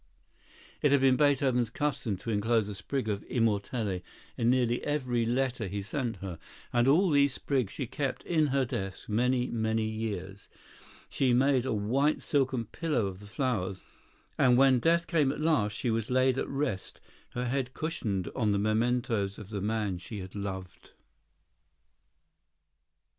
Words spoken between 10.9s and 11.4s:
She